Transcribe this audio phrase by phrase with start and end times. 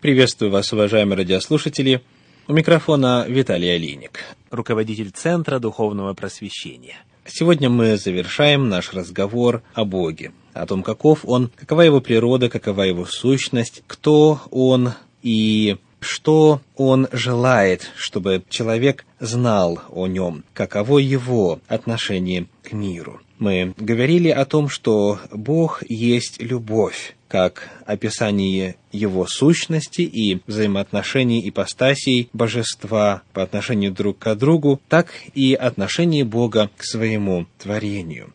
[0.00, 2.02] Приветствую вас, уважаемые радиослушатели.
[2.46, 4.20] У микрофона Виталий Алиник,
[4.52, 6.98] руководитель Центра Духовного Просвещения.
[7.26, 12.82] Сегодня мы завершаем наш разговор о Боге, о том, каков Он, какова Его природа, какова
[12.82, 14.92] Его сущность, кто Он
[15.24, 23.20] и что Он желает, чтобы человек знал о Нем, каково Его отношение к миру.
[23.38, 32.30] Мы говорили о том, что Бог есть любовь, как описание его сущности и взаимоотношений ипостасей
[32.32, 38.32] божества по отношению друг к другу, так и отношение Бога к своему творению.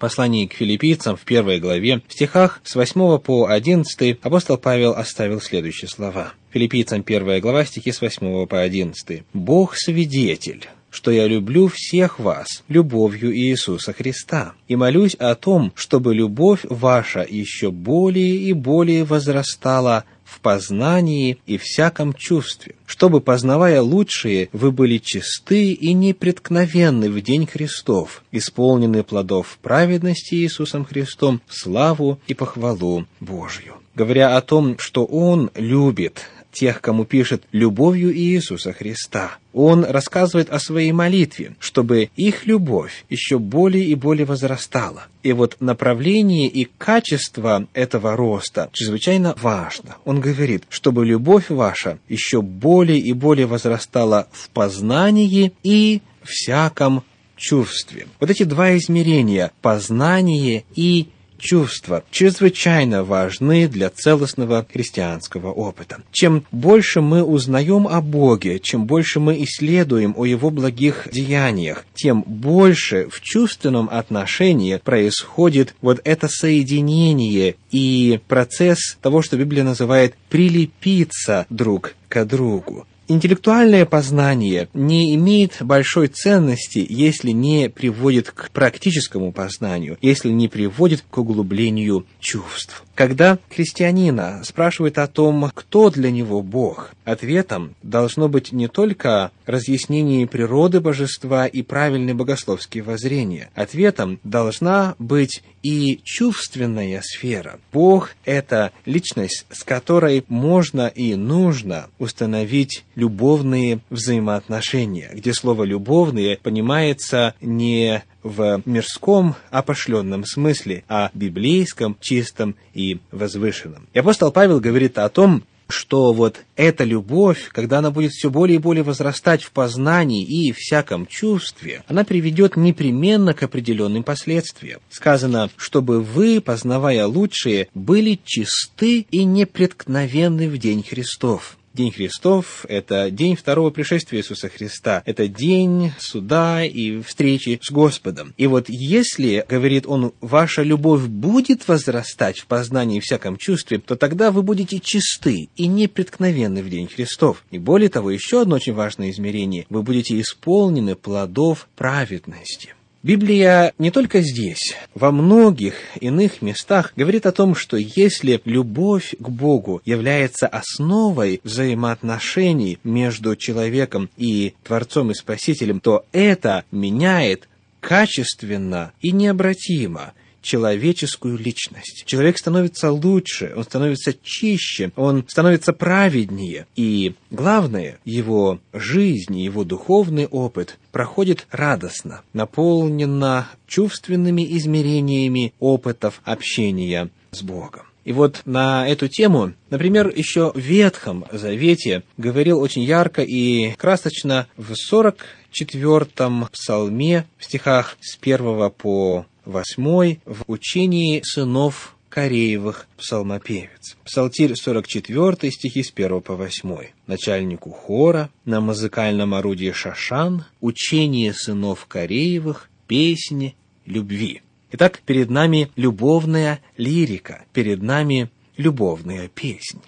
[0.00, 5.40] Послании к филиппийцам в первой главе, в стихах с 8 по 11 апостол Павел оставил
[5.42, 6.32] следующие слова.
[6.52, 9.22] Филиппийцам первая глава, стихи с 8 по 11.
[9.34, 16.14] «Бог свидетель, что я люблю всех вас любовью Иисуса Христа, и молюсь о том, чтобы
[16.14, 24.48] любовь ваша еще более и более возрастала в познании и всяком чувстве, чтобы, познавая лучшие,
[24.52, 32.34] вы были чисты и непреткновенны в день Христов, исполнены плодов праведности Иисусом Христом славу и
[32.34, 33.74] похвалу Божью.
[33.94, 36.22] Говоря о том, что Он любит
[36.52, 39.38] тех, кому пишет любовью Иисуса Христа.
[39.52, 45.06] Он рассказывает о своей молитве, чтобы их любовь еще более и более возрастала.
[45.22, 49.96] И вот направление и качество этого роста чрезвычайно важно.
[50.04, 57.02] Он говорит, чтобы любовь ваша еще более и более возрастала в познании и всяком
[57.36, 58.06] чувстве.
[58.20, 61.08] Вот эти два измерения– познание и
[61.40, 66.02] чувства чрезвычайно важны для целостного христианского опыта.
[66.12, 72.22] Чем больше мы узнаем о Боге, чем больше мы исследуем о Его благих деяниях, тем
[72.22, 81.46] больше в чувственном отношении происходит вот это соединение и процесс того, что Библия называет «прилепиться
[81.50, 82.86] друг к другу».
[83.10, 91.02] Интеллектуальное познание не имеет большой ценности, если не приводит к практическому познанию, если не приводит
[91.10, 92.84] к углублению чувств.
[92.94, 100.28] Когда христианина спрашивает о том, кто для него Бог, ответом должно быть не только разъяснение
[100.28, 103.50] природы божества и правильные богословские воззрения.
[103.56, 107.58] Ответом должна быть и чувственная сфера.
[107.72, 117.34] Бог– это личность, с которой можно и нужно установить любовные взаимоотношения, где слово «любовные» понимается
[117.40, 123.88] не в мирском опошленном смысле, а библейском, чистом и возвышенном.
[123.94, 128.56] И апостол Павел говорит о том, что вот эта любовь, когда она будет все более
[128.56, 134.80] и более возрастать в познании и всяком чувстве, она приведет непременно к определенным последствиям.
[134.90, 141.56] Сказано, чтобы вы, познавая лучшие, были чисты и непреткновенны в день Христов.
[141.72, 145.04] День Христов– это день второго пришествия Иисуса Христа.
[145.06, 148.34] Это день суда и встречи с Господом.
[148.36, 153.94] И вот если, говорит он, ваша любовь будет возрастать в познании и всяком чувстве, то
[153.94, 157.44] тогда вы будете чисты и непреткновенны в день Христов.
[157.52, 162.74] И более того, еще одно очень важное измерение– вы будете исполнены плодов праведности.
[163.02, 169.26] Библия не только здесь, во многих иных местах говорит о том, что если любовь к
[169.26, 177.48] Богу является основой взаимоотношений между человеком и Творцом и Спасителем, то это меняет
[177.80, 180.12] качественно и необратимо
[180.42, 182.04] человеческую личность.
[182.06, 186.66] Человек становится лучше, он становится чище, он становится праведнее.
[186.76, 197.42] И главное, его жизнь, его духовный опыт проходит радостно, наполненно чувственными измерениями опытов общения с
[197.42, 197.82] Богом.
[198.04, 204.46] И вот на эту тему, например, еще в Ветхом Завете говорил очень ярко и красочно
[204.56, 213.96] в 44-м псалме в стихах с 1 по восьмой в учении сынов Кореевых псалмопевец.
[214.04, 216.88] Псалтирь 44, стихи с 1 по 8.
[217.06, 223.54] Начальнику хора на музыкальном орудии шашан, учение сынов Кореевых, песни
[223.86, 224.42] любви.
[224.72, 229.80] Итак, перед нами любовная лирика, перед нами любовная песня.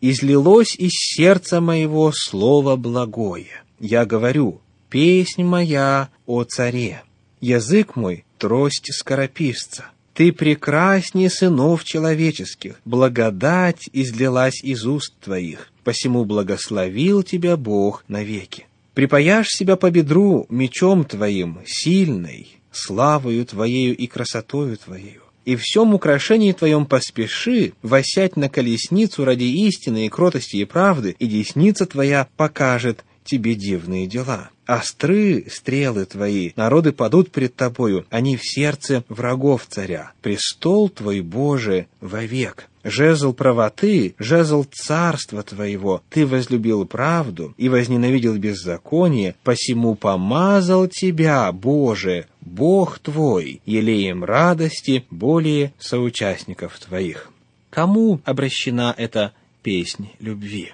[0.00, 3.62] «Излилось из сердца моего слово благое.
[3.80, 7.02] Я говорю, песнь моя о царе.
[7.40, 9.84] Язык мой трость скорописца.
[10.14, 18.66] Ты прекраснее сынов человеческих, благодать излилась из уст твоих, посему благословил тебя Бог навеки.
[18.94, 25.22] Припаяшь себя по бедру мечом твоим, сильной, славою твоею и красотою твоею.
[25.46, 31.26] и всем украшении твоем поспеши восять на колесницу ради истины и кротости и правды, и
[31.26, 34.50] десница твоя покажет тебе дивные дела.
[34.66, 40.12] Остры стрелы твои, народы падут пред тобою, они в сердце врагов царя.
[40.20, 42.66] Престол твой, Боже, вовек.
[42.82, 52.26] Жезл правоты, жезл царства твоего, ты возлюбил правду и возненавидел беззаконие, посему помазал тебя, Боже,
[52.40, 57.30] Бог твой, елеем радости более соучастников твоих.
[57.68, 60.72] Кому обращена эта песнь любви?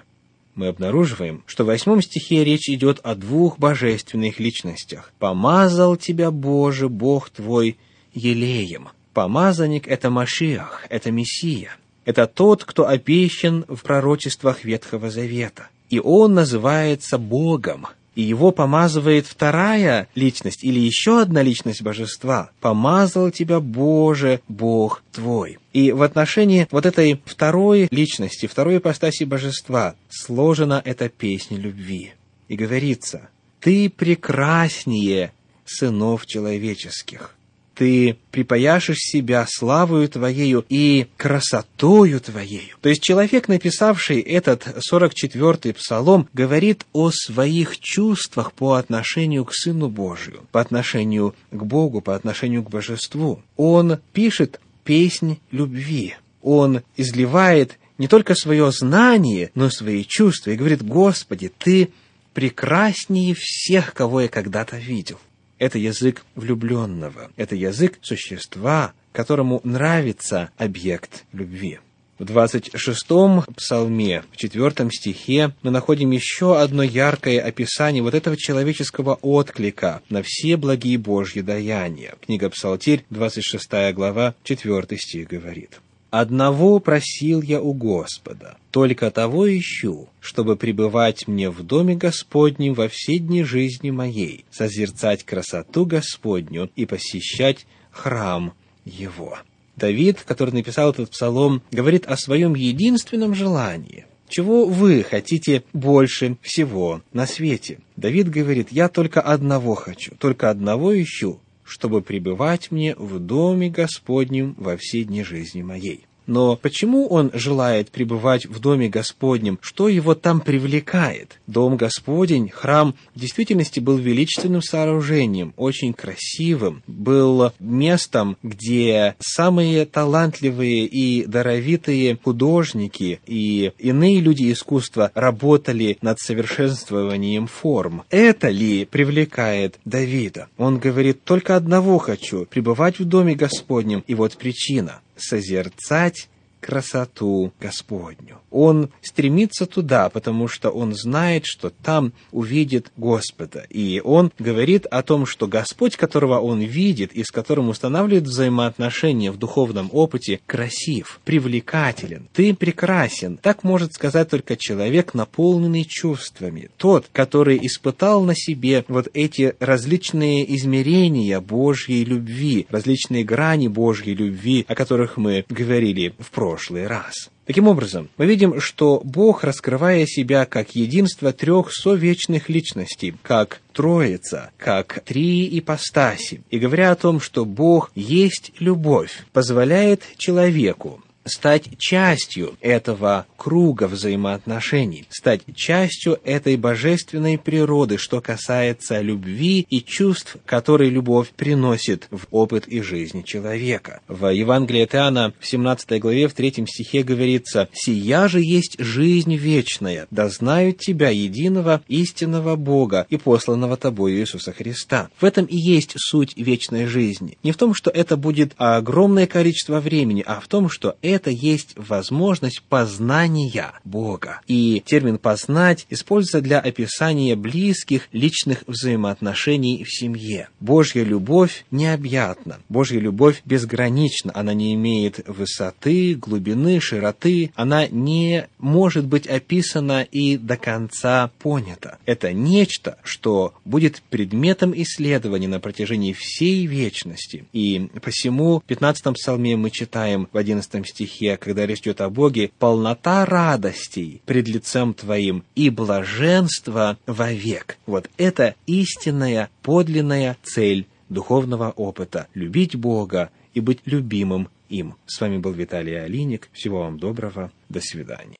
[0.57, 5.13] Мы обнаруживаем, что в восьмом стихе речь идет о двух божественных личностях.
[5.19, 7.77] «Помазал тебя, Боже, Бог твой,
[8.13, 8.89] елеем».
[9.13, 11.77] Помазанник– это Машиах, это Мессия.
[12.05, 15.69] Это тот, кто обещан в пророчествах Ветхого Завета.
[15.89, 17.87] И он называется Богом,
[18.17, 22.49] и его помазывает вторая личность или еще одна личность божества.
[22.61, 25.59] «Помазал тебя, Боже, Бог твой».
[25.71, 32.13] И в отношении вот этой второй личности, второй ипостаси божества сложена эта песня любви.
[32.47, 33.29] И говорится,
[33.59, 35.31] «Ты прекраснее
[35.63, 37.36] сынов человеческих»
[37.77, 42.75] ты припаяшешь себя славою Твоею и красотою Твоею.
[42.81, 49.89] То есть человек, написавший этот 44-й псалом, говорит о своих чувствах по отношению к Сыну
[49.89, 53.43] Божию, по отношению к Богу, по отношению к Божеству.
[53.55, 56.15] Он пишет песнь любви.
[56.41, 61.89] Он изливает не только свое знание, но и свои чувства и говорит, Господи, Ты
[62.33, 65.19] прекраснее всех, кого я когда-то видел.
[65.59, 67.31] Это язык влюбленного.
[67.35, 71.79] Это язык существа, которому нравится объект любви.
[72.19, 79.19] В 26-м псалме, в 4 стихе, мы находим еще одно яркое описание вот этого человеческого
[79.21, 82.15] отклика на все благие Божьи даяния.
[82.25, 85.79] Книга Псалтирь, 26 глава, 4 стих говорит.
[86.09, 92.87] Одного просил я у Господа, только того ищу, чтобы пребывать мне в доме Господнем во
[92.87, 98.53] все дни жизни моей, созерцать красоту Господню и посещать храм
[98.85, 99.37] Его.
[99.75, 104.05] Давид, который написал этот псалом, говорит о своем единственном желании.
[104.29, 107.79] Чего вы хотите больше всего на свете?
[107.95, 114.55] Давид говорит, я только одного хочу, только одного ищу, чтобы пребывать мне в доме Господнем
[114.57, 116.05] во все дни жизни моей.
[116.27, 119.57] Но почему он желает пребывать в Доме Господнем?
[119.61, 121.39] Что его там привлекает?
[121.47, 130.85] Дом Господень, храм, в действительности был величественным сооружением, очень красивым, был местом, где самые талантливые
[130.85, 138.03] и даровитые художники и иные люди искусства работали над совершенствованием форм.
[138.09, 140.49] Это ли привлекает Давида?
[140.57, 146.29] Он говорит, только одного хочу, пребывать в Доме Господнем, и вот причина созерцать
[146.67, 148.39] красоту Господню.
[148.51, 153.65] Он стремится туда, потому что он знает, что там увидит Господа.
[153.69, 159.31] И он говорит о том, что Господь, которого он видит и с которым устанавливает взаимоотношения
[159.31, 162.27] в духовном опыте, красив, привлекателен.
[162.33, 163.37] Ты прекрасен.
[163.37, 166.69] Так может сказать только человек, наполненный чувствами.
[166.75, 174.65] Тот, который испытал на себе вот эти различные измерения Божьей любви, различные грани Божьей любви,
[174.67, 177.29] о которых мы говорили в прошлом прошлый раз.
[177.45, 184.49] Таким образом, мы видим, что Бог, раскрывая себя как единство трех совечных личностей, как Троица,
[184.57, 192.55] как три ипостаси, и говоря о том, что Бог есть любовь, позволяет человеку стать частью
[192.61, 201.29] этого круга взаимоотношений, стать частью этой божественной природы, что касается любви и чувств, которые любовь
[201.29, 204.01] приносит в опыт и жизнь человека.
[204.07, 209.35] В Евангелии от Иоанна в 17 главе в 3 стихе говорится «Сия же есть жизнь
[209.35, 215.09] вечная, да знают Тебя, единого истинного Бога и посланного Тобою Иисуса Христа».
[215.19, 217.37] В этом и есть суть вечной жизни.
[217.43, 221.31] Не в том, что это будет огромное количество времени, а в том, что это это
[221.31, 224.41] есть возможность познания Бога.
[224.47, 230.49] И термин «познать» используется для описания близких личных взаимоотношений в семье.
[230.59, 239.07] Божья любовь необъятна, Божья любовь безгранична, она не имеет высоты, глубины, широты, она не может
[239.07, 241.97] быть описана и до конца понята.
[242.05, 247.45] Это нечто, что будет предметом исследования на протяжении всей вечности.
[247.53, 252.09] И посему в 15 псалме мы читаем в 11 стихе стихе, когда речь идет о
[252.09, 257.77] Боге, полнота радостей пред лицем Твоим и блаженство вовек.
[257.85, 264.95] Вот это истинная, подлинная цель духовного опыта– любить Бога и быть любимым им.
[265.05, 266.49] С вами был Виталий Алиник.
[266.51, 267.51] Всего вам доброго.
[267.69, 268.35] До свидания.